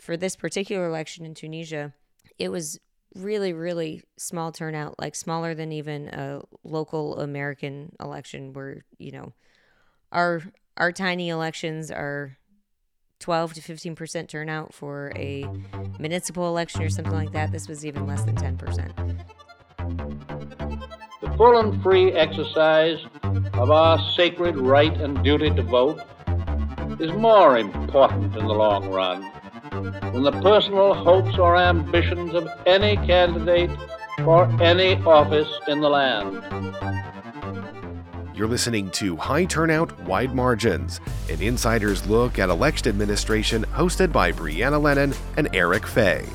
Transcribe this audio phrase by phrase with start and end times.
[0.00, 1.92] for this particular election in Tunisia,
[2.38, 2.80] it was
[3.14, 9.32] really, really small turnout, like smaller than even a local American election where, you know,
[10.12, 10.42] our
[10.76, 12.38] our tiny elections are
[13.18, 15.46] 12 to 15% turnout for a
[15.98, 17.52] municipal election or something like that.
[17.52, 19.26] This was even less than 10%.
[21.20, 22.98] The full and free exercise
[23.52, 26.00] of our sacred right and duty to vote
[26.98, 29.30] is more important in the long run
[29.70, 33.70] than the personal hopes or ambitions of any candidate
[34.18, 36.42] for any office in the land.
[38.34, 44.32] You're listening to High Turnout, Wide Margins, an insider's look at election administration hosted by
[44.32, 46.26] Brianna Lennon and Eric Fey.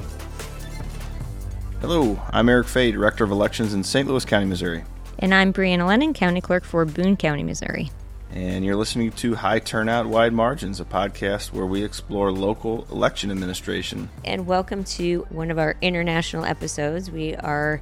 [1.82, 4.08] Hello, I'm Eric Fey, Director of Elections in St.
[4.08, 4.84] Louis County, Missouri.
[5.20, 7.92] And I'm Brianna Lennon, County Clerk for Boone County, Missouri
[8.32, 13.32] and you're listening to High Turnout, Wide Margins, a podcast where we explore local election
[13.32, 14.10] administration.
[14.24, 17.12] And welcome to one of our international episodes.
[17.12, 17.82] We are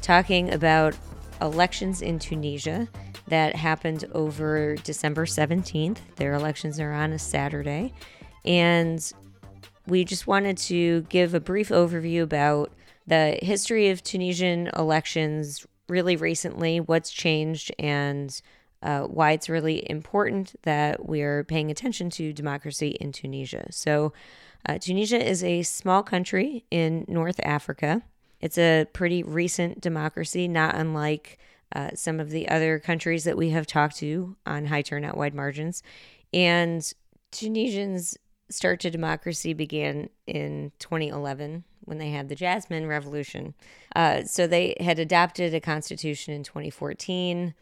[0.00, 0.96] talking about
[1.40, 2.88] elections in Tunisia
[3.28, 5.98] that happened over December 17th.
[6.16, 7.92] Their elections are on a Saturday.
[8.44, 9.12] And
[9.86, 12.72] we just wanted to give a brief overview about
[13.06, 18.40] the history of Tunisian elections really recently, what's changed, and
[18.82, 23.66] uh, why it's really important that we're paying attention to democracy in Tunisia.
[23.70, 24.12] So,
[24.68, 28.02] uh, Tunisia is a small country in North Africa.
[28.40, 31.38] It's a pretty recent democracy, not unlike
[31.74, 35.34] uh, some of the other countries that we have talked to on high turnout, wide
[35.34, 35.82] margins.
[36.32, 36.92] And
[37.30, 38.16] Tunisians'
[38.50, 43.54] start to democracy began in 2011 when they had the Jasmine Revolution.
[43.96, 47.54] Uh, so they had adopted a constitution in 2014.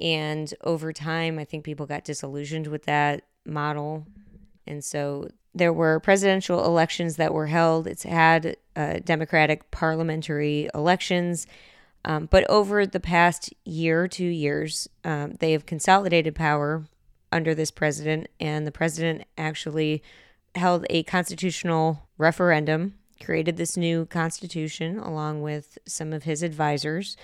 [0.00, 4.06] And over time, I think people got disillusioned with that model.
[4.66, 7.86] And so there were presidential elections that were held.
[7.86, 11.46] It's had uh, democratic parliamentary elections.
[12.04, 16.84] Um, but over the past year, two years, um, they have consolidated power
[17.32, 18.28] under this president.
[18.38, 20.02] And the president actually
[20.54, 27.16] held a constitutional referendum, created this new constitution along with some of his advisors.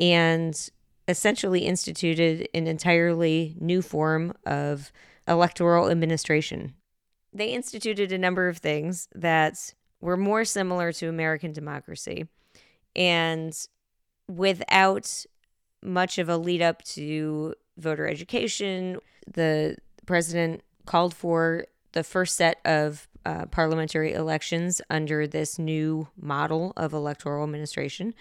[0.00, 0.70] And
[1.08, 4.92] essentially instituted an entirely new form of
[5.26, 6.74] electoral administration.
[7.32, 12.28] They instituted a number of things that were more similar to American democracy
[12.94, 13.54] and
[14.28, 15.24] without
[15.82, 18.98] much of a lead up to voter education.
[19.32, 19.76] The
[20.06, 26.92] president called for the first set of uh, parliamentary elections under this new model of
[26.92, 28.14] electoral administration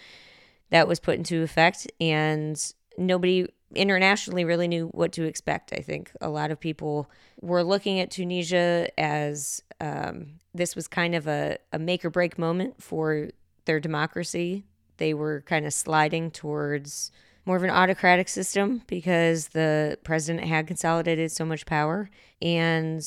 [0.69, 1.87] that was put into effect.
[1.99, 5.73] And nobody internationally really knew what to expect.
[5.73, 7.09] I think a lot of people
[7.41, 12.37] were looking at Tunisia as um, this was kind of a, a make or break
[12.37, 13.29] moment for
[13.65, 14.63] their democracy.
[14.97, 17.11] They were kind of sliding towards
[17.45, 22.09] more of an autocratic system because the president had consolidated so much power.
[22.41, 23.01] And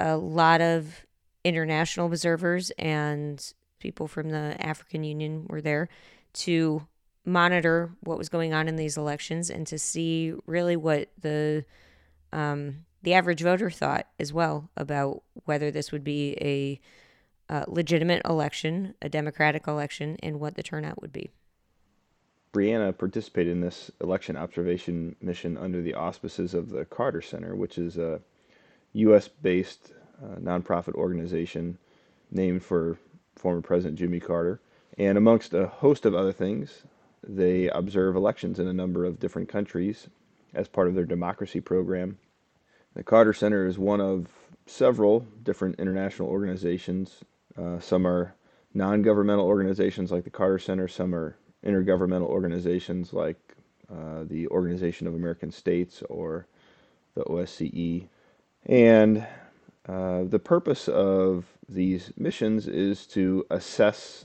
[0.00, 1.06] a lot of
[1.44, 5.88] international observers and people from the African Union were there
[6.34, 6.86] to
[7.26, 11.64] monitor what was going on in these elections and to see really what the
[12.32, 16.80] um, the average voter thought as well about whether this would be a
[17.48, 21.30] uh, legitimate election, a democratic election, and what the turnout would be.
[22.52, 27.78] Brianna participated in this election observation mission under the auspices of the Carter Center, which
[27.78, 28.20] is a
[28.94, 29.28] U.S.
[29.28, 29.92] based
[30.24, 31.78] uh, nonprofit organization
[32.30, 32.98] named for
[33.36, 34.60] former President Jimmy Carter.
[34.98, 36.82] And amongst a host of other things,
[37.26, 40.08] they observe elections in a number of different countries
[40.54, 42.18] as part of their democracy program.
[42.94, 44.28] The Carter Center is one of
[44.66, 47.22] several different international organizations.
[47.56, 48.34] Uh, some are
[48.74, 53.36] non governmental organizations like the Carter Center, some are intergovernmental organizations like
[53.92, 56.46] uh, the Organization of American States or
[57.14, 58.08] the OSCE.
[58.66, 59.26] And
[59.88, 64.24] uh, the purpose of these missions is to assess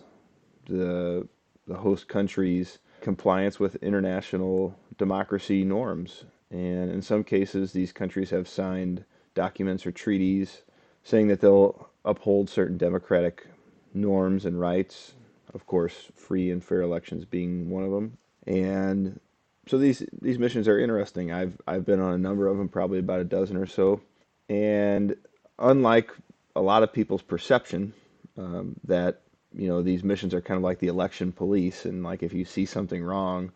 [0.66, 1.28] the,
[1.72, 6.26] the host country's compliance with international democracy norms.
[6.50, 10.64] And in some cases, these countries have signed documents or treaties
[11.04, 13.48] saying that they'll uphold certain democratic
[13.94, 15.14] norms and rights.
[15.54, 18.18] Of course, free and fair elections being one of them.
[18.46, 19.20] And
[19.68, 21.32] so these these missions are interesting.
[21.32, 24.02] I've I've been on a number of them, probably about a dozen or so.
[24.50, 25.16] And
[25.58, 26.12] unlike
[26.56, 27.94] a lot of people's perception
[28.38, 29.22] um, that
[29.54, 32.46] you know these missions are kind of like the election police and like if you
[32.46, 33.52] see something wrong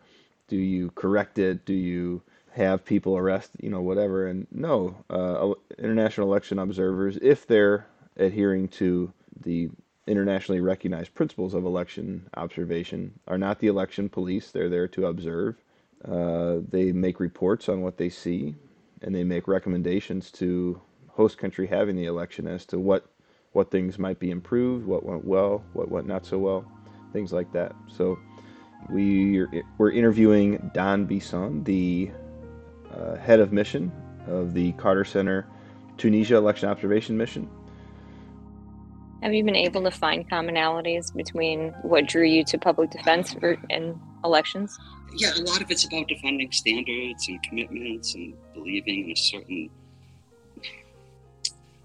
[0.48, 2.22] do you correct it do you
[2.52, 8.68] have people arrest you know whatever and no uh, international election observers if they're adhering
[8.68, 9.12] to
[9.42, 9.68] the
[10.06, 14.50] internationally recognized principles of election observation are not the election police.
[14.50, 15.56] They're there to observe.
[16.04, 18.54] Uh, they make reports on what they see,
[19.02, 23.06] and they make recommendations to host country having the election as to what
[23.56, 26.70] what things might be improved, what went well, what went not so well,
[27.14, 27.74] things like that.
[27.88, 28.18] So
[28.90, 29.46] we
[29.78, 32.10] we're interviewing Don Bisson, the
[32.94, 33.90] uh, head of mission
[34.28, 35.46] of the Carter Center
[35.96, 37.48] Tunisia Election Observation Mission.
[39.22, 43.56] Have you been able to find commonalities between what drew you to public defense for,
[43.70, 44.78] in elections?
[45.16, 49.70] Yeah, a lot of it's about defending standards and commitments and believing in a certain.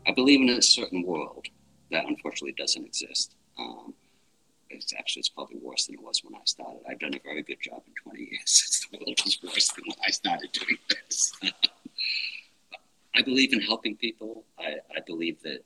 [0.06, 1.48] I believe in a certain world
[1.92, 3.36] that unfortunately doesn't exist.
[3.60, 3.94] Um,
[4.70, 6.82] it's actually it's probably worse than it was when I started.
[6.90, 8.88] I've done a very good job in 20 years.
[8.92, 11.34] the world was worse than when I started doing this.
[13.16, 14.46] I believe in helping people.
[14.58, 15.60] I, I believe that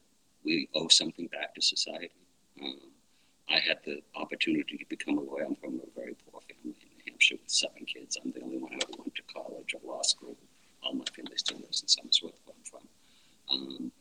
[0.43, 2.11] we owe something back to society.
[2.61, 2.79] Um,
[3.49, 5.45] I had the opportunity to become a lawyer.
[5.45, 8.17] I'm from a very poor family in New Hampshire with seven kids.
[8.23, 10.35] I'm the only one who ever went to college or law school.
[10.81, 12.87] All my family still lives in Somersworth, where I'm from.
[13.51, 13.91] Um,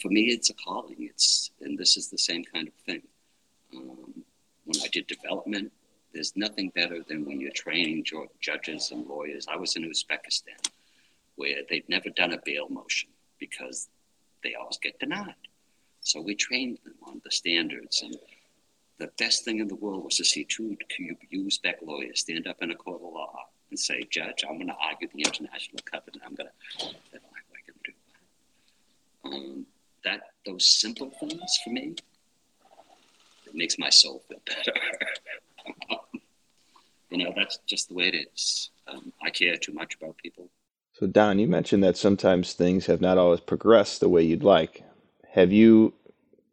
[0.00, 0.96] for me, it's a calling.
[0.98, 3.02] It's and this is the same kind of thing.
[3.76, 4.24] Um,
[4.64, 5.72] when I did development,
[6.12, 8.04] there's nothing better than when you're training
[8.40, 9.46] judges and lawyers.
[9.48, 10.70] I was in Uzbekistan
[11.36, 13.08] where they've never done a bail motion
[13.38, 13.88] because
[14.42, 15.34] they always get denied.
[16.02, 18.02] So we trained them on the standards.
[18.02, 18.16] And
[18.98, 20.76] the best thing in the world was to see two
[21.32, 24.76] Uzbek lawyers stand up in a court of law and say, Judge, I'm going to
[24.82, 26.22] argue the international covenant.
[26.26, 26.96] I'm going to.
[29.24, 29.66] Um,
[30.04, 30.20] that.
[30.46, 31.94] Those simple things for me,
[33.46, 34.72] it makes my soul feel better.
[37.10, 38.70] you know, that's just the way it is.
[38.88, 40.48] Um, I care too much about people.
[40.94, 44.82] So, Don, you mentioned that sometimes things have not always progressed the way you'd like.
[45.32, 45.94] Have you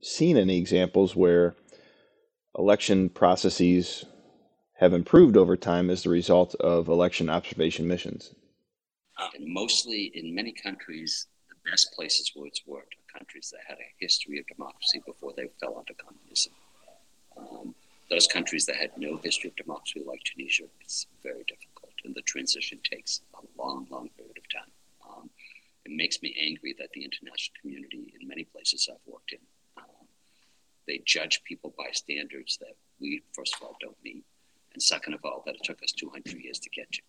[0.01, 1.55] seen any examples where
[2.57, 4.05] election processes
[4.73, 8.35] have improved over time as the result of election observation missions?
[9.33, 13.93] And mostly in many countries, the best places where it's worked countries that had a
[13.99, 16.53] history of democracy before they fell into communism.
[17.37, 17.75] Um,
[18.09, 22.21] those countries that had no history of democracy, like Tunisia, it's very difficult, and the
[22.21, 24.71] transition takes a long, long period of time.
[25.07, 25.29] Um,
[25.85, 29.39] it makes me angry that the international community, in many places I've worked in,
[29.77, 30.07] um,
[30.87, 34.23] they judge people by standards that we, first of all, don't meet,
[34.73, 37.01] and second of all, that it took us 200 years to get to.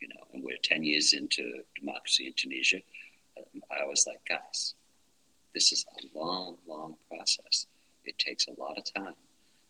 [0.00, 2.80] You know, and we're 10 years into democracy in Tunisia.
[3.38, 4.74] Um, I was like, guys,
[5.56, 7.66] this is a long, long process.
[8.04, 9.14] It takes a lot of time,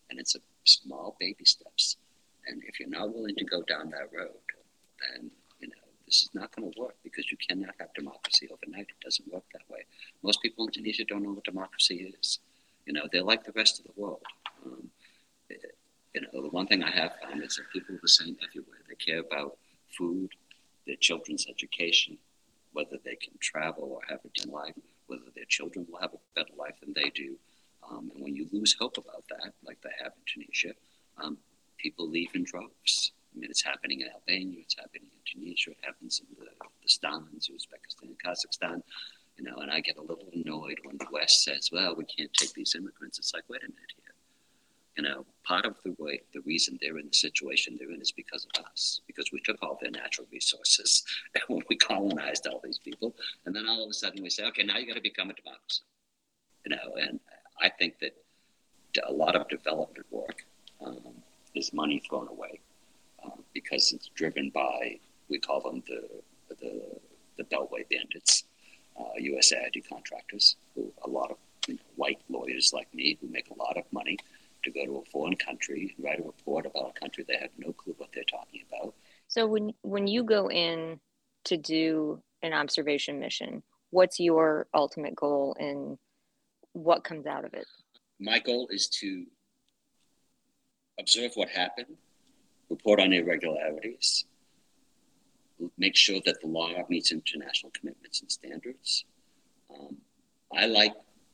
[0.09, 1.95] and it's a small baby steps.
[2.45, 4.43] And if you're not willing to go down that road,
[4.99, 5.31] then
[5.61, 8.89] you know this is not going to work because you cannot have democracy overnight.
[8.89, 9.85] It doesn't work that way.
[10.23, 12.39] Most people in Tunisia don't know what democracy is.
[12.85, 14.23] You know, they're like the rest of the world.
[14.65, 14.89] Um,
[15.49, 18.79] you know, the one thing I have found is that people are the same everywhere.
[18.89, 19.55] They care about
[19.97, 20.31] food,
[20.85, 22.17] their children's education,
[22.73, 24.73] whether they can travel or have a decent life,
[25.07, 27.35] whether their children will have a better life than they do.
[27.89, 30.73] Um, and when you lose hope about that, like they have in Tunisia,
[31.21, 31.37] um,
[31.77, 33.11] people leave in droves.
[33.35, 36.49] I mean, it's happening in Albania, it's happening in Tunisia, it happens in the,
[36.81, 38.81] the Stans, Uzbekistan, Kazakhstan,
[39.37, 42.33] you know, and I get a little annoyed when the West says, well, we can't
[42.33, 43.19] take these immigrants.
[43.19, 44.06] It's like, wait a minute here.
[44.97, 48.11] You know, part of the way, the reason they're in the situation they're in is
[48.11, 51.03] because of us, because we took all their natural resources
[51.35, 53.15] and when we colonized all these people.
[53.45, 55.33] And then all of a sudden we say, okay, now you got to become a
[55.33, 55.83] democracy.
[56.65, 57.19] You know, and
[57.61, 58.15] I think that
[59.07, 60.45] a lot of development work
[60.83, 60.97] um,
[61.55, 62.59] is money thrown away
[63.23, 64.99] um, because it's driven by
[65.29, 66.07] we call them the
[66.59, 66.81] the,
[67.37, 68.45] the Beltway bandits,
[68.97, 71.37] uh, USAID contractors, who a lot of
[71.67, 74.17] you know, white lawyers like me who make a lot of money
[74.63, 77.51] to go to a foreign country and write a report about a country they have
[77.57, 78.93] no clue what they're talking about.
[79.27, 80.99] So when when you go in
[81.45, 85.97] to do an observation mission, what's your ultimate goal and
[86.73, 87.65] what comes out of it?
[88.19, 89.25] My goal is to
[90.99, 91.97] observe what happened
[92.69, 94.25] report on irregularities,
[95.77, 99.05] make sure that the law meets international commitments and standards.
[99.73, 99.97] Um,
[100.55, 100.93] I like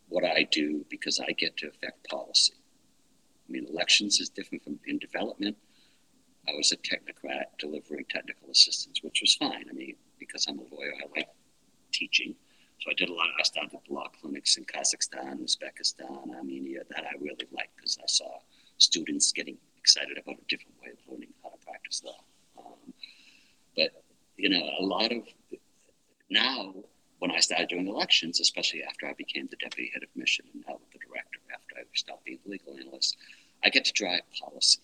[0.10, 2.54] what I do because I get to affect policy.
[3.54, 5.56] I mean, elections is different from in development.
[6.50, 9.66] I was a technocrat delivering technical assistance, which was fine.
[9.70, 11.30] I mean, because I'm a lawyer, I like
[11.92, 12.34] teaching.
[12.80, 13.28] So I did a lot.
[13.28, 18.08] Of, I started law clinics in Kazakhstan, Uzbekistan, Armenia that I really liked because I
[18.08, 18.40] saw
[18.80, 22.24] students getting excited about a different way of learning how to practice law.
[22.58, 22.92] Um,
[23.76, 24.04] but
[24.36, 25.22] you know, a lot of
[26.32, 26.74] now
[27.20, 30.64] when I started doing elections, especially after I became the deputy head of mission and
[30.68, 30.94] now the
[33.70, 34.80] drive policy.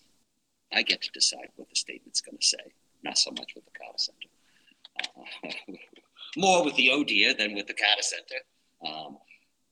[0.72, 2.72] I get to decide what the statement's going to say,
[3.02, 4.28] not so much with the Carter Center.
[5.02, 5.74] Uh,
[6.36, 8.40] more with the ODIHR than with the Carter Center.
[8.86, 9.18] Um,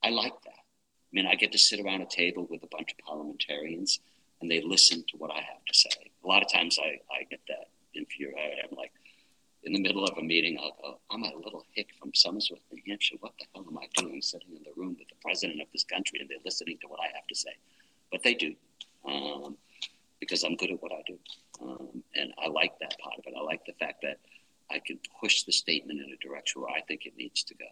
[0.02, 0.50] I like that.
[0.50, 4.00] I mean, I get to sit around a table with a bunch of parliamentarians
[4.40, 6.10] and they listen to what I have to say.
[6.24, 8.58] A lot of times I, I get that infuriated.
[8.70, 8.92] I'm like,
[9.64, 12.82] in the middle of a meeting, I'll go, I'm a little hick from Somersworth, New
[12.86, 13.16] Hampshire.
[13.20, 15.84] What the hell am I doing sitting in the room with the president of this
[15.84, 17.50] country and they're listening to what I have to say?
[18.12, 18.54] But they do,
[19.04, 19.56] um,
[20.20, 21.18] because I'm good at what I do.
[21.60, 23.34] Um, and I like that part of it.
[23.36, 24.18] I like the fact that
[24.70, 26.00] I can push the statement
[26.58, 27.66] where I think it needs to go.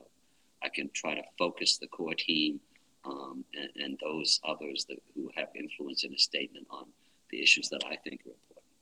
[0.63, 2.61] I can try to focus the core team
[3.05, 6.87] um, and, and, those others that, who have influence in a statement on
[7.31, 8.73] the issues that I think are important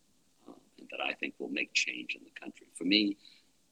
[0.48, 2.66] um, and that I think will make change in the country.
[2.74, 3.18] For me,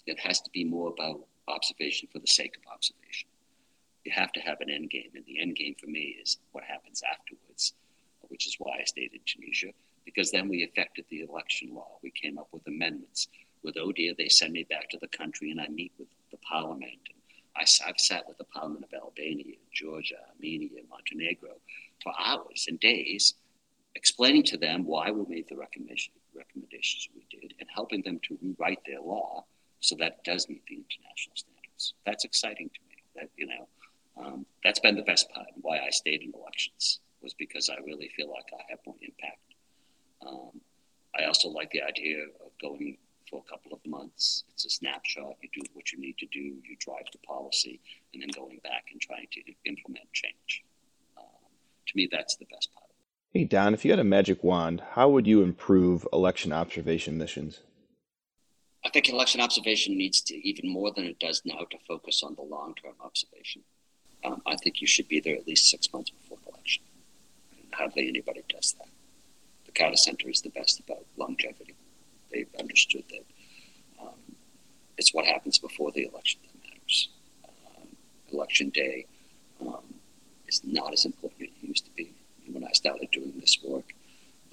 [0.07, 3.29] it has to be more about observation for the sake of observation.
[4.05, 6.65] You have to have an end game, and the end game for me is what
[6.65, 7.75] happens afterwards,
[8.29, 9.73] which is why I stayed in Tunisia,
[10.05, 11.99] because then we affected the election law.
[12.03, 13.29] We came up with amendments.
[13.63, 16.99] With ODIHR, they send me back to the country, and I meet with the parliament
[17.57, 21.51] I, have sat with the Parliament of Albania, Georgia, Armenia, Montenegro
[22.03, 23.35] for hours and days,
[23.95, 28.39] explaining to them why we made the recommendation, recommendations we did and helping them to
[28.43, 29.45] rewrite their law
[29.81, 31.95] so that it does meet the international standards.
[32.07, 33.03] That's exciting to me.
[33.17, 33.69] That you know,
[34.17, 35.49] um, that's been the best part.
[35.61, 39.39] Why I stayed in elections was because I really feel like I have more impact.
[40.27, 40.61] Um,
[41.19, 42.97] I also like the idea of going
[43.33, 44.45] for a couple of months.
[44.53, 45.37] It's a snapshot.
[45.41, 46.39] You do what you need to do.
[46.39, 47.81] You drive the policy,
[48.13, 50.63] and then going back and trying to implement change.
[51.17, 51.25] Um,
[51.87, 52.85] to me, that's the best part.
[52.85, 52.91] Of
[53.35, 53.39] it.
[53.39, 57.61] Hey Don, if you had a magic wand, how would you improve election observation missions?
[58.85, 62.35] I think election observation needs to, even more than it does now, to focus on
[62.35, 63.63] the long term observation.
[64.25, 66.85] Um, I think you should be there at least six months before the election.
[67.59, 68.89] And hardly anybody does that.
[69.65, 71.72] The Carter Center is the best about longevity
[72.33, 73.25] they've understood that
[74.01, 74.37] um,
[74.99, 77.09] it's what happens before the election that matters.
[77.45, 77.89] Um,
[78.33, 79.07] election day
[79.61, 79.95] um,
[80.49, 82.13] is not as important as it used to be.
[82.51, 83.95] when I started doing this work,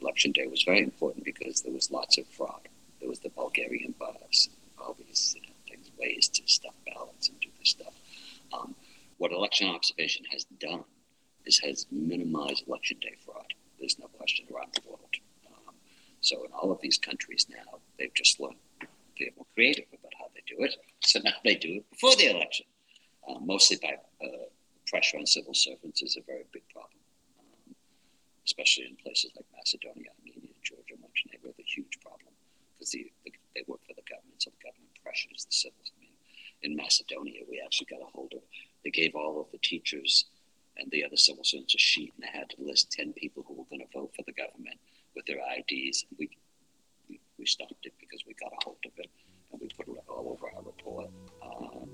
[0.02, 2.68] election day was very important because there was lots of fraud.
[3.00, 7.40] There was the Bulgarian bus, all these you know, things, ways to stuff ballots and
[7.40, 7.94] do this stuff.
[8.54, 8.76] Um,
[9.18, 10.84] what election observation has done
[11.46, 13.54] is has minimized election day fraud.
[13.80, 15.16] There's no question around the world.
[16.22, 18.58] So in all of these countries now, they've just learned
[19.20, 20.76] they're more creative about how they do it.
[21.02, 22.66] So now they do it before the election,
[23.28, 24.48] uh, mostly by uh,
[24.88, 27.04] pressure on civil servants is a very big problem,
[27.40, 27.76] um,
[28.46, 31.52] especially in places like Macedonia, Armenia, Georgia, Montenegro.
[31.58, 32.32] The huge problem
[32.74, 35.92] because the, the, they work for the government, so the government pressures the civils.
[36.00, 36.16] Mean,
[36.64, 38.42] in Macedonia, we actually got a hold of.
[38.84, 40.26] They gave all of the teachers
[40.78, 43.56] and the other civil servants a sheet, and they had to list ten people who
[43.56, 44.80] were going to vote for the government
[45.16, 46.06] with their IDs.
[46.10, 46.30] And we,
[47.38, 49.10] we, stopped it because we got a hold of it
[49.52, 51.10] and we put it all over our report.
[51.44, 51.90] Um,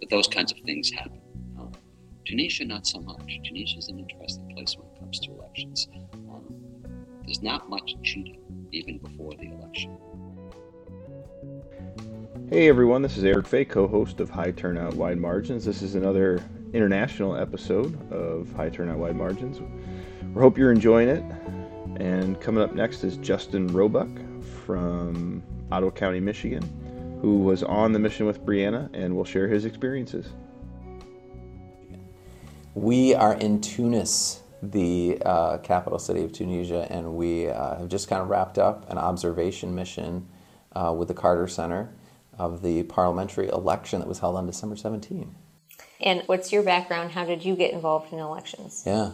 [0.00, 1.20] but those kinds of things happen.
[1.58, 1.72] Um,
[2.24, 3.40] Tunisia, not so much.
[3.44, 5.88] Tunisia is an interesting place when it comes to elections.
[6.14, 6.54] Um,
[7.24, 9.98] there's not much cheating even before the election.
[12.48, 15.64] Hey everyone, this is Eric Fey, co host of High Turnout Wide Margins.
[15.64, 16.42] This is another
[16.72, 19.60] international episode of High Turnout Wide Margins.
[20.34, 21.24] We hope you're enjoying it.
[21.96, 24.08] And coming up next is Justin Roebuck
[24.64, 29.64] from Ottawa County, Michigan, who was on the mission with Brianna and will share his
[29.64, 30.26] experiences.
[32.74, 38.08] We are in Tunis, the uh, capital city of Tunisia, and we uh, have just
[38.08, 40.26] kind of wrapped up an observation mission
[40.74, 41.92] uh, with the Carter Center
[42.38, 45.34] of the parliamentary election that was held on December 17.
[46.00, 47.12] And what's your background?
[47.12, 48.82] How did you get involved in elections?
[48.86, 49.10] Yeah.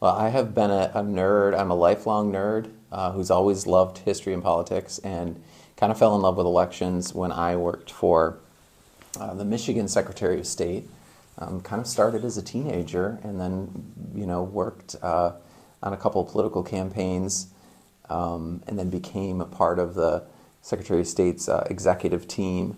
[0.00, 1.58] Well, I have been a, a nerd.
[1.58, 5.42] I'm a lifelong nerd uh, who's always loved history and politics and
[5.76, 8.38] kind of fell in love with elections when I worked for
[9.18, 10.88] uh, the Michigan Secretary of State.
[11.38, 15.32] Um, kind of started as a teenager and then, you know, worked uh,
[15.82, 17.48] on a couple of political campaigns
[18.08, 20.24] um, and then became a part of the
[20.62, 22.76] Secretary of State's uh, executive team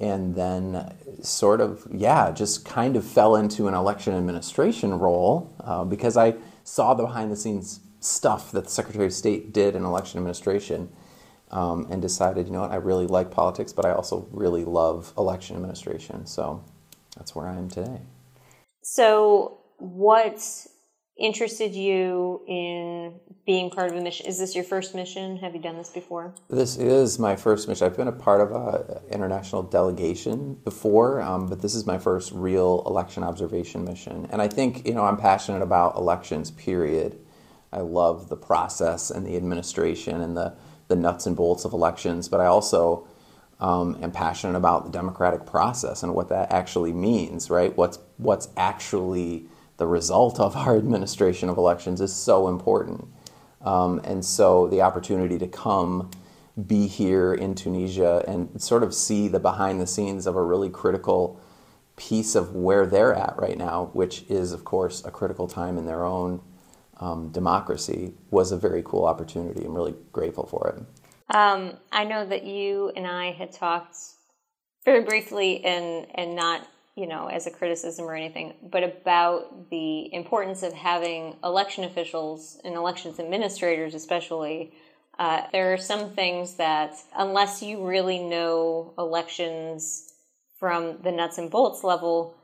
[0.00, 5.84] and then sort of yeah just kind of fell into an election administration role uh,
[5.84, 9.84] because i saw the behind the scenes stuff that the secretary of state did in
[9.84, 10.88] election administration
[11.50, 15.12] um, and decided you know what i really like politics but i also really love
[15.16, 16.26] election administration.
[16.26, 16.62] So
[17.16, 18.00] that's where i am today.
[18.82, 20.66] So what
[21.18, 23.14] interested you in
[23.46, 24.26] being part of a mission?
[24.26, 25.36] Is this your first mission?
[25.38, 26.34] Have you done this before?
[26.50, 27.86] This is my first mission.
[27.86, 32.32] I've been a part of an international delegation before, um, but this is my first
[32.32, 34.26] real election observation mission.
[34.30, 37.18] And I think, you know, I'm passionate about elections, period.
[37.72, 40.54] I love the process and the administration and the,
[40.88, 43.06] the nuts and bolts of elections, but I also
[43.58, 47.74] um, am passionate about the democratic process and what that actually means, right?
[47.76, 49.46] What's, what's actually
[49.76, 53.08] the result of our administration of elections is so important.
[53.62, 56.10] Um, and so the opportunity to come
[56.66, 60.70] be here in Tunisia and sort of see the behind the scenes of a really
[60.70, 61.40] critical
[61.96, 65.86] piece of where they're at right now, which is, of course, a critical time in
[65.86, 66.40] their own
[66.98, 69.64] um, democracy, was a very cool opportunity.
[69.64, 71.34] I'm really grateful for it.
[71.34, 73.96] Um, I know that you and I had talked
[74.84, 80.12] very briefly and and not you know as a criticism or anything, but about the
[80.12, 84.72] importance of having election officials and elections administrators, especially.
[85.18, 90.12] Uh, there are some things that, unless you really know elections
[90.60, 92.36] from the nuts and bolts level,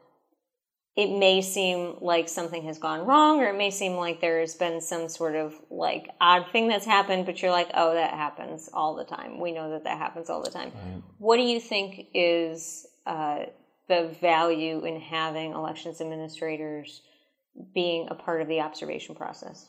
[0.96, 4.80] it may seem like something has gone wrong or it may seem like there's been
[4.80, 8.94] some sort of like odd thing that's happened but you're like oh that happens all
[8.94, 11.02] the time we know that that happens all the time right.
[11.18, 13.44] what do you think is uh,
[13.88, 17.02] the value in having elections administrators
[17.74, 19.68] being a part of the observation process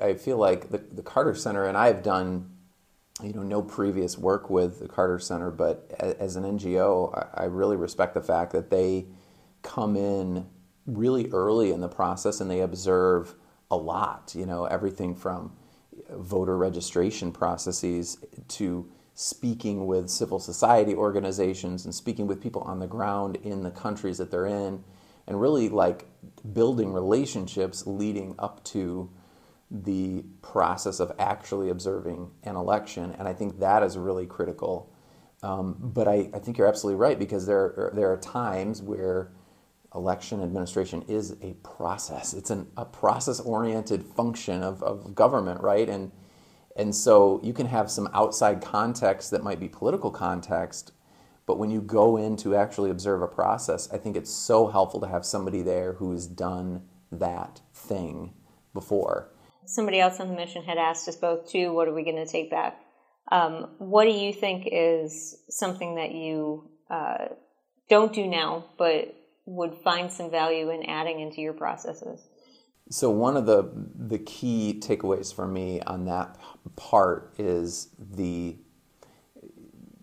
[0.00, 2.50] i feel like the, the carter center and i've done
[3.22, 7.76] you know no previous work with the Carter Center, but as an NGO, I really
[7.76, 9.06] respect the fact that they
[9.62, 10.46] come in
[10.86, 13.34] really early in the process and they observe
[13.70, 14.34] a lot.
[14.36, 15.52] You know everything from
[16.10, 22.86] voter registration processes to speaking with civil society organizations and speaking with people on the
[22.86, 24.84] ground in the countries that they're in,
[25.26, 26.06] and really like
[26.52, 29.10] building relationships leading up to
[29.70, 34.92] the process of actually observing an election, and I think that is really critical.
[35.42, 39.32] Um, but I, I, think you're absolutely right because there are, there are times where
[39.94, 42.34] election administration is a process.
[42.34, 45.88] It's an, a process-oriented function of, of government, right?
[45.88, 46.10] And
[46.76, 50.92] and so you can have some outside context that might be political context,
[51.46, 55.00] but when you go in to actually observe a process, I think it's so helpful
[55.00, 58.34] to have somebody there who has done that thing
[58.74, 59.30] before
[59.66, 62.26] somebody else on the mission had asked us both too, what are we going to
[62.26, 62.80] take back?
[63.30, 67.26] Um, what do you think is something that you uh,
[67.88, 72.26] don't do now, but would find some value in adding into your processes?
[72.88, 76.36] So one of the the key takeaways for me on that
[76.76, 78.56] part is the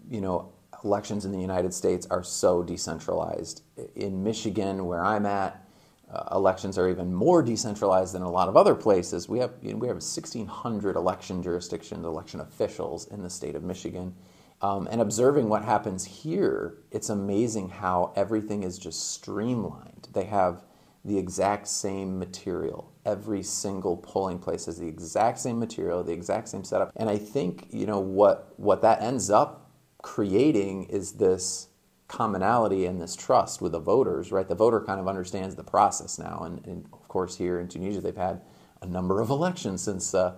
[0.10, 0.52] you know
[0.84, 3.64] elections in the United States are so decentralized.
[3.96, 5.66] In Michigan, where I'm at,
[6.12, 9.30] uh, elections are even more decentralized than a lot of other places.
[9.30, 13.64] We have you know, we have 1,600 election jurisdictions, election officials in the state of
[13.64, 14.14] Michigan.
[14.62, 20.08] Um, and observing what happens here, it's amazing how everything is just streamlined.
[20.14, 20.64] They have
[21.06, 22.92] the exact same material.
[23.06, 26.92] Every single polling place has the exact same material, the exact same setup.
[26.96, 31.70] And I think you know what what that ends up creating is this
[32.08, 34.48] commonality and this trust with the voters, right?
[34.48, 36.44] The voter kind of understands the process now.
[36.44, 38.42] And, and of course, here in Tunisia, they've had
[38.82, 40.36] a number of elections since uh,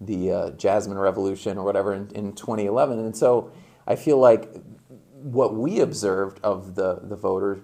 [0.00, 2.98] the uh, Jasmine Revolution or whatever in, in 2011.
[2.98, 3.52] And so
[3.86, 4.50] I feel like
[5.12, 7.58] what we observed of the, the voters,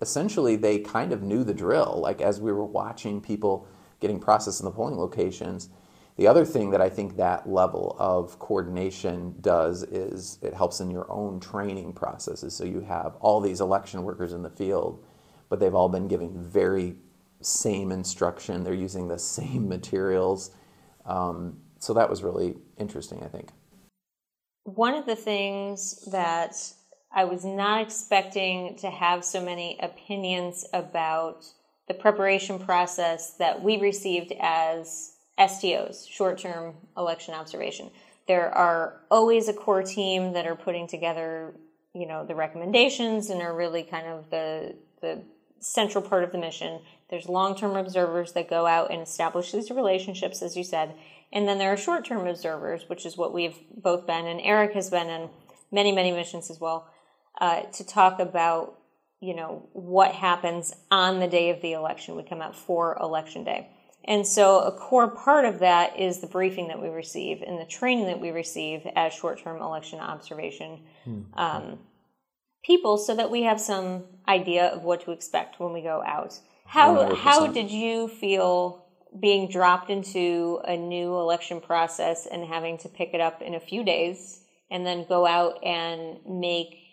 [0.00, 1.98] essentially, they kind of knew the drill.
[2.00, 3.66] Like as we were watching people
[4.00, 5.70] getting processed in the polling locations,
[6.16, 10.90] the other thing that I think that level of coordination does is it helps in
[10.90, 12.54] your own training processes.
[12.54, 15.04] So you have all these election workers in the field,
[15.50, 16.96] but they've all been giving very
[17.42, 18.64] same instruction.
[18.64, 20.52] They're using the same materials.
[21.04, 23.50] Um, so that was really interesting, I think.
[24.64, 26.56] One of the things that
[27.16, 31.46] I was not expecting to have so many opinions about
[31.88, 37.90] the preparation process that we received as STOs, short term election observation.
[38.28, 41.54] There are always a core team that are putting together,
[41.94, 45.22] you know, the recommendations and are really kind of the the
[45.58, 46.80] central part of the mission.
[47.08, 50.94] There's long term observers that go out and establish these relationships, as you said.
[51.32, 54.74] And then there are short term observers, which is what we've both been, and Eric
[54.74, 55.30] has been in
[55.72, 56.88] many, many missions as well,
[57.40, 58.78] uh, to talk about,
[59.20, 62.16] you know, what happens on the day of the election.
[62.16, 63.70] We come out for election day.
[64.04, 67.64] And so a core part of that is the briefing that we receive and the
[67.64, 71.22] training that we receive as short-term election observation hmm.
[71.34, 71.78] um,
[72.64, 76.38] people so that we have some idea of what to expect when we go out.
[76.66, 78.86] How, how did you feel
[79.20, 83.60] being dropped into a new election process and having to pick it up in a
[83.60, 86.85] few days and then go out and make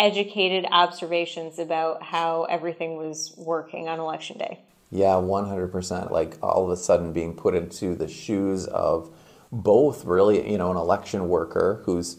[0.00, 4.58] educated observations about how everything was working on election day?
[4.90, 6.10] Yeah, 100%.
[6.10, 9.14] Like all of a sudden being put into the shoes of
[9.52, 12.16] both really, you know, an election worker who's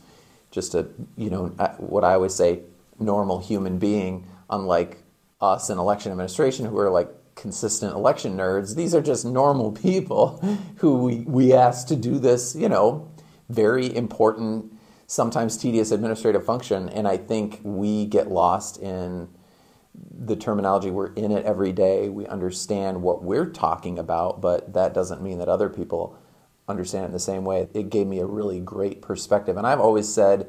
[0.52, 2.60] just a, you know, what I always say,
[3.00, 5.00] normal human being, unlike
[5.42, 8.76] us in election administration who are like consistent election nerds.
[8.76, 10.38] These are just normal people
[10.78, 13.10] who we, we ask to do this, you know,
[13.50, 14.72] very important,
[15.12, 16.88] sometimes tedious administrative function.
[16.88, 19.28] And I think we get lost in
[19.94, 20.90] the terminology.
[20.90, 22.08] We're in it every day.
[22.08, 26.18] We understand what we're talking about, but that doesn't mean that other people
[26.66, 27.68] understand it in the same way.
[27.74, 29.58] It gave me a really great perspective.
[29.58, 30.48] And I've always said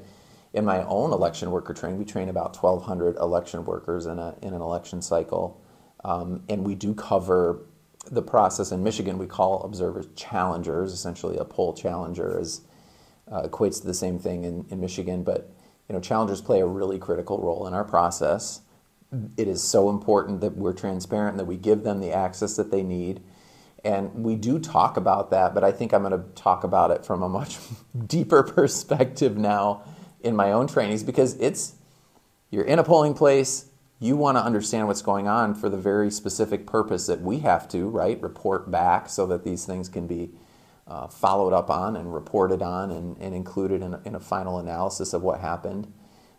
[0.53, 4.55] in my own election worker training, we train about 1,200 election workers in, a, in
[4.55, 5.61] an election cycle.
[6.05, 7.65] Um, and we do cover
[8.13, 9.19] the process in Michigan.
[9.19, 10.93] We call observers challengers.
[10.93, 12.61] Essentially, a poll challenger is,
[13.33, 15.25] uh, equates to the same thing in, in Michigan.
[15.25, 15.51] But
[15.89, 18.61] you know, challengers play a really critical role in our process.
[19.37, 22.83] It is so important that we're transparent that we give them the access that they
[22.83, 23.23] need.
[23.85, 27.05] And we do talk about that, but I think I'm going to talk about it
[27.05, 27.59] from a much
[28.07, 29.83] deeper perspective now
[30.21, 31.75] in my own trainings because it's
[32.51, 33.67] you're in a polling place,
[33.99, 37.69] you want to understand what's going on for the very specific purpose that we have
[37.69, 38.21] to, right?
[38.21, 40.31] Report back so that these things can be
[40.87, 44.59] uh, followed up on and reported on and, and included in a, in a final
[44.59, 45.93] analysis of what happened.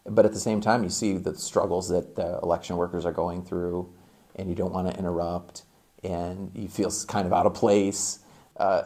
[0.05, 3.43] But at the same time, you see the struggles that the election workers are going
[3.43, 3.93] through,
[4.35, 5.63] and you don't want to interrupt,
[6.03, 8.19] and you feel kind of out of place.
[8.57, 8.83] Uh,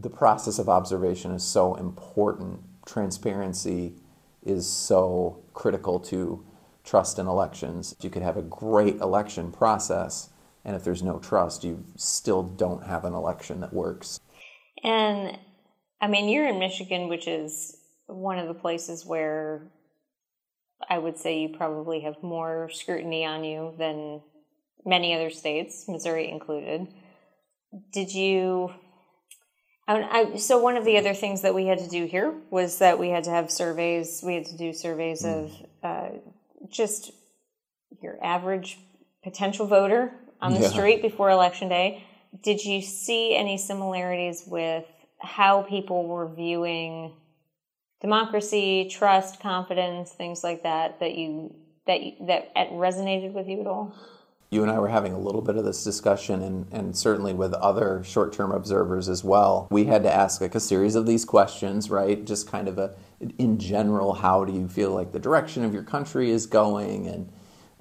[0.00, 2.60] the process of observation is so important.
[2.86, 3.94] Transparency
[4.42, 6.44] is so critical to
[6.84, 7.94] trust in elections.
[8.00, 10.30] You could have a great election process,
[10.64, 14.18] and if there's no trust, you still don't have an election that works.
[14.82, 15.38] And
[16.00, 19.70] I mean, you're in Michigan, which is one of the places where
[20.88, 24.22] I would say you probably have more scrutiny on you than
[24.84, 26.88] many other states, Missouri included.
[27.92, 28.72] Did you?
[29.86, 32.98] I, so one of the other things that we had to do here was that
[32.98, 34.22] we had to have surveys.
[34.24, 35.50] We had to do surveys of
[35.82, 36.10] uh,
[36.68, 37.10] just
[38.00, 38.78] your average
[39.24, 40.68] potential voter on the yeah.
[40.68, 42.04] street before election day.
[42.42, 44.84] Did you see any similarities with
[45.18, 47.12] how people were viewing
[48.00, 51.54] democracy, trust, confidence, things like that that you
[51.86, 53.94] that you, that resonated with you at all?
[54.50, 57.54] You and I were having a little bit of this discussion, and, and certainly with
[57.54, 59.68] other short term observers as well.
[59.70, 62.24] We had to ask like a series of these questions, right?
[62.24, 62.94] Just kind of a,
[63.38, 67.32] in general, how do you feel like the direction of your country is going, and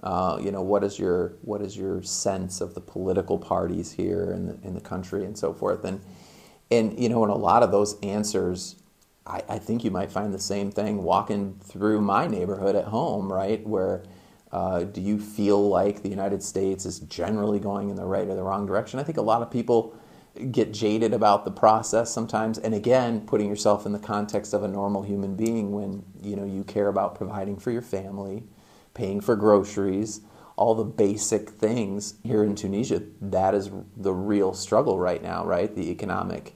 [0.03, 4.31] uh, you know what is your what is your sense of the political parties here
[4.31, 6.01] in the in the country and so forth, and
[6.71, 8.75] and you know, in a lot of those answers,
[9.25, 13.31] I, I think you might find the same thing walking through my neighborhood at home,
[13.31, 13.65] right?
[13.65, 14.03] Where
[14.51, 18.35] uh, do you feel like the United States is generally going in the right or
[18.35, 18.99] the wrong direction?
[18.99, 19.95] I think a lot of people
[20.51, 24.67] get jaded about the process sometimes and again putting yourself in the context of a
[24.67, 28.43] normal human being when you know you care about providing for your family
[28.99, 30.21] paying for groceries
[30.55, 35.73] all the basic things here in Tunisia that is the real struggle right now right
[35.75, 36.53] the economic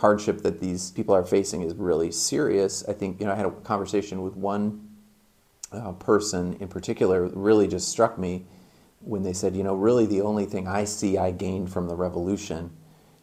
[0.00, 2.84] hardship that these people are facing is really serious.
[2.88, 4.88] I think, you know, I had a conversation with one
[5.72, 8.46] uh, person in particular, really just struck me
[9.00, 11.94] when they said, you know, really the only thing I see I gained from the
[11.94, 12.70] revolution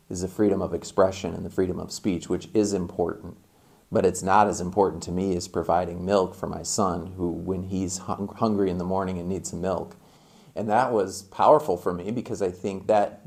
[0.10, 3.38] is the freedom of expression and the freedom of speech, which is important.
[3.92, 7.64] But it's not as important to me as providing milk for my son, who, when
[7.64, 9.96] he's hung- hungry in the morning and needs some milk.
[10.56, 13.22] And that was powerful for me because I think that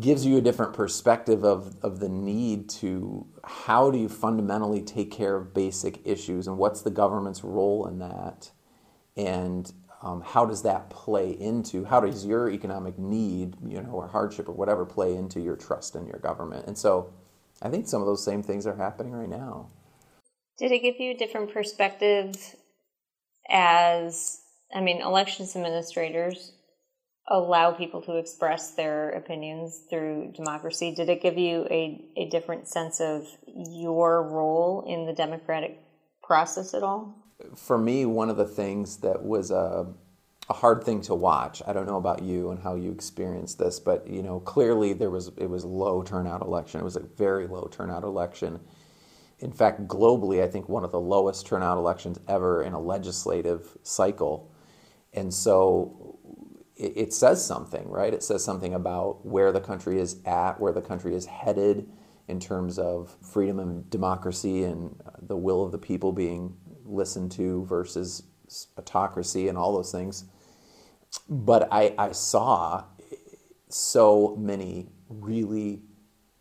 [0.00, 5.10] gives you a different perspective of, of the need to how do you fundamentally take
[5.10, 8.50] care of basic issues and what's the government's role in that?
[9.16, 9.72] And
[10.02, 14.48] um, how does that play into how does your economic need you know or hardship
[14.48, 16.66] or whatever play into your trust in your government?
[16.66, 17.12] And so
[17.62, 19.68] i think some of those same things are happening right now
[20.58, 22.34] did it give you a different perspective
[23.48, 24.40] as
[24.74, 26.52] i mean elections administrators
[27.28, 30.94] allow people to express their opinions through democracy?
[30.94, 35.78] Did it give you a, a different sense of your role in the democratic
[36.22, 37.16] process at all?
[37.56, 39.86] For me, one of the things that was a,
[40.48, 41.62] a hard thing to watch.
[41.66, 45.10] I don't know about you and how you experienced this, but you know, clearly there
[45.10, 46.80] was it was low turnout election.
[46.80, 48.60] It was a very low turnout election.
[49.42, 53.76] In fact, globally, I think one of the lowest turnout elections ever in a legislative
[53.82, 54.52] cycle.
[55.12, 56.18] And so
[56.76, 58.14] it, it says something, right?
[58.14, 61.90] It says something about where the country is at, where the country is headed
[62.28, 67.64] in terms of freedom and democracy and the will of the people being listened to
[67.64, 68.22] versus
[68.78, 70.24] autocracy and all those things.
[71.28, 72.84] But I, I saw
[73.68, 75.82] so many really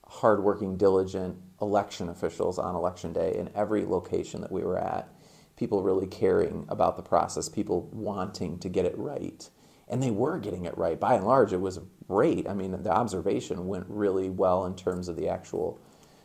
[0.05, 5.07] hardworking, diligent election officials on election day in every location that we were at.
[5.55, 9.49] People really caring about the process, people wanting to get it right.
[9.87, 10.99] And they were getting it right.
[10.99, 12.47] By and large, it was great.
[12.47, 15.79] I mean, the observation went really well in terms of the actual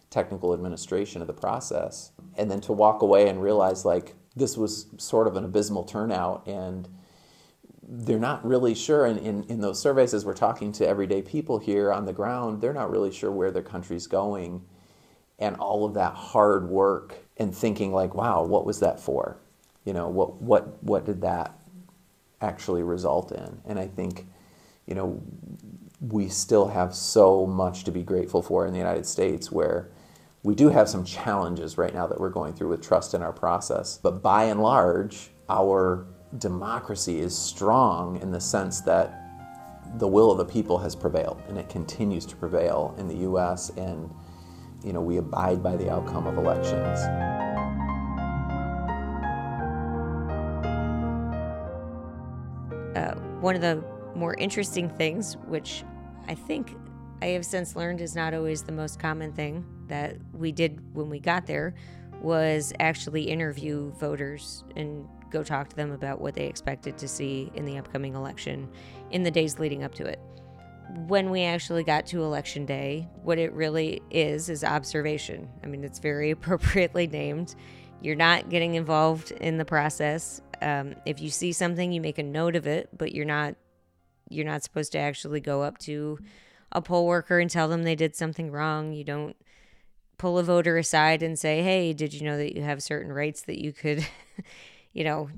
[0.09, 2.13] technical administration of the process.
[2.37, 6.47] And then to walk away and realize, like, this was sort of an abysmal turnout
[6.47, 6.89] and
[7.89, 11.59] they're not really sure in, in, in those surveys as we're talking to everyday people
[11.59, 14.65] here on the ground they're not really sure where their country's going
[15.39, 19.37] and all of that hard work and thinking like wow what was that for?
[19.85, 21.59] You know what what what did that
[22.41, 23.61] actually result in?
[23.67, 24.27] And i think
[24.87, 25.23] you know
[26.01, 29.89] we still have so much to be grateful for in the united states where
[30.47, 33.33] we do have some challenges right now that we're going through with trust in our
[33.33, 33.99] process.
[34.01, 36.07] But by and large our
[36.39, 39.23] democracy is strong in the sense that
[39.99, 43.71] the will of the people has prevailed and it continues to prevail in the US
[43.71, 44.09] and
[44.87, 47.01] you know we abide by the outcome of elections.
[52.97, 55.85] Uh, one of the more interesting things, which
[56.29, 56.75] I think
[57.21, 61.11] I have since learned is not always the most common thing that we did when
[61.11, 61.75] we got there,
[62.23, 67.51] was actually interview voters and go talk to them about what they expected to see
[67.55, 68.69] in the upcoming election
[69.11, 70.21] in the days leading up to it.
[71.07, 75.49] When we actually got to election day, what it really is is observation.
[75.63, 77.55] I mean, it's very appropriately named.
[78.01, 80.41] You're not getting involved in the process.
[80.63, 83.57] Um, if you see something, you make a note of it, but you're not
[84.29, 86.19] you're not supposed to actually go up to
[86.73, 88.93] a poll worker and tell them they did something wrong.
[88.93, 89.37] You don't
[90.19, 93.43] pull a voter aside and say, "Hey, did you know that you have certain rights
[93.43, 94.07] that you could
[94.97, 95.29] you know,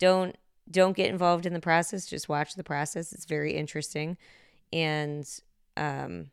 [0.00, 0.36] don't
[0.68, 2.04] don't get involved in the process.
[2.04, 3.12] Just watch the process.
[3.12, 4.16] It's very interesting,
[4.74, 5.26] and
[5.76, 6.30] um,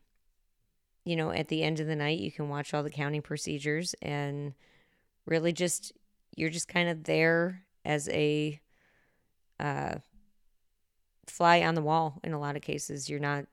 [1.06, 3.96] you know, at the end of the night, you can watch all the counting procedures
[4.02, 4.54] and
[5.26, 5.94] really just
[6.36, 8.60] you're just kind of there as a
[9.60, 9.96] uh,
[11.28, 13.10] fly on the wall in a lot of cases.
[13.10, 13.46] You're not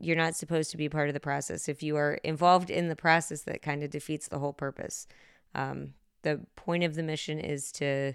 [0.00, 1.68] you're not supposed to be part of the process.
[1.68, 5.06] If you are involved in the process, that kind of defeats the whole purpose.
[5.54, 8.14] Um, the point of the mission is to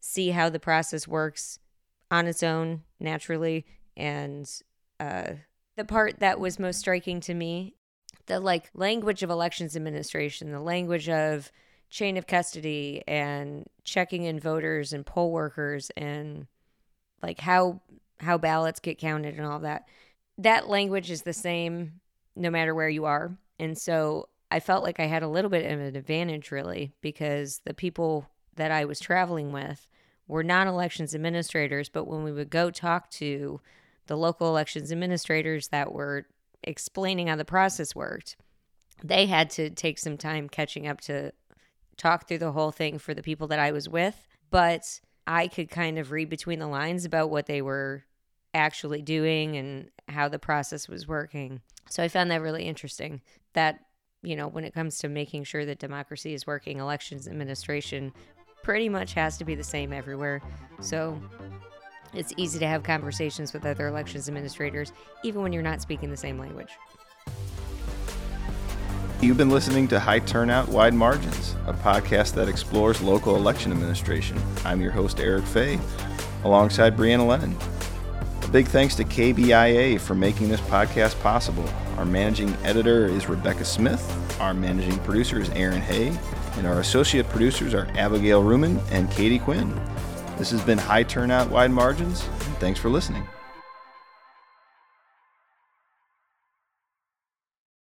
[0.00, 1.58] see how the process works
[2.10, 4.50] on its own naturally and
[5.00, 5.32] uh,
[5.76, 7.74] the part that was most striking to me
[8.26, 11.50] the like language of elections administration the language of
[11.90, 16.46] chain of custody and checking in voters and poll workers and
[17.22, 17.80] like how
[18.20, 19.86] how ballots get counted and all that
[20.38, 22.00] that language is the same
[22.34, 23.36] no matter where you are.
[23.58, 27.60] And so i felt like i had a little bit of an advantage really because
[27.64, 29.86] the people that i was traveling with
[30.26, 33.60] were not elections administrators, but when we would go talk to
[34.06, 36.26] the local elections administrators that were
[36.62, 38.36] explaining how the process worked,
[39.02, 41.32] they had to take some time catching up to
[41.96, 44.26] talk through the whole thing for the people that I was with.
[44.50, 48.04] But I could kind of read between the lines about what they were
[48.52, 51.60] actually doing and how the process was working.
[51.90, 53.20] So I found that really interesting
[53.54, 53.80] that,
[54.22, 58.12] you know, when it comes to making sure that democracy is working, elections administration
[58.62, 60.40] pretty much has to be the same everywhere.
[60.80, 61.20] So
[62.14, 66.16] it's easy to have conversations with other elections administrators, even when you're not speaking the
[66.16, 66.70] same language.
[69.20, 74.40] You've been listening to High Turnout, Wide Margins, a podcast that explores local election administration.
[74.64, 75.78] I'm your host, Eric Fey,
[76.42, 77.56] alongside Brianna Lennon.
[78.42, 81.68] A big thanks to KBIA for making this podcast possible.
[81.96, 84.02] Our managing editor is Rebecca Smith.
[84.40, 86.12] Our managing producer is Aaron Hay
[86.56, 89.72] and our associate producers are Abigail Ruman and Katie Quinn.
[90.36, 93.26] This has been High Turnout, Wide Margins, and thanks for listening.